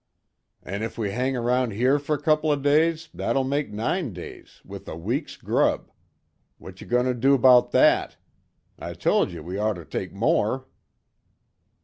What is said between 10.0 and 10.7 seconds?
more."